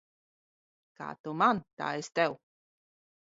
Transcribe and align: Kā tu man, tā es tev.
Kā 1.01 1.09
tu 1.27 1.35
man, 1.41 1.61
tā 1.81 1.89
es 1.99 2.09
tev. 2.21 2.39